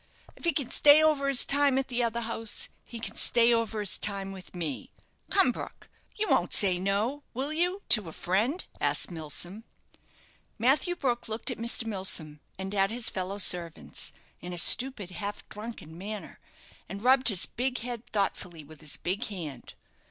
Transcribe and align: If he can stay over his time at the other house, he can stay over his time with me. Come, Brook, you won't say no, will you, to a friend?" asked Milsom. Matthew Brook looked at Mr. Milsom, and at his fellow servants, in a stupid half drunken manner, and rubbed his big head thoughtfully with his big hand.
If 0.35 0.45
he 0.45 0.53
can 0.53 0.71
stay 0.71 1.03
over 1.03 1.27
his 1.27 1.45
time 1.45 1.77
at 1.77 1.87
the 1.87 2.01
other 2.01 2.21
house, 2.21 2.69
he 2.83 2.99
can 2.99 3.15
stay 3.15 3.53
over 3.53 3.81
his 3.81 3.99
time 3.99 4.31
with 4.31 4.55
me. 4.55 4.89
Come, 5.29 5.51
Brook, 5.51 5.89
you 6.15 6.27
won't 6.27 6.53
say 6.55 6.79
no, 6.79 7.21
will 7.35 7.53
you, 7.53 7.83
to 7.89 8.09
a 8.09 8.11
friend?" 8.11 8.65
asked 8.79 9.11
Milsom. 9.11 9.63
Matthew 10.57 10.95
Brook 10.95 11.27
looked 11.27 11.51
at 11.51 11.59
Mr. 11.59 11.85
Milsom, 11.85 12.39
and 12.57 12.73
at 12.73 12.89
his 12.89 13.11
fellow 13.11 13.37
servants, 13.37 14.11
in 14.39 14.53
a 14.53 14.57
stupid 14.57 15.11
half 15.11 15.47
drunken 15.49 15.95
manner, 15.95 16.39
and 16.89 17.03
rubbed 17.03 17.27
his 17.27 17.45
big 17.45 17.77
head 17.77 18.07
thoughtfully 18.07 18.63
with 18.63 18.81
his 18.81 18.97
big 18.97 19.25
hand. 19.25 19.75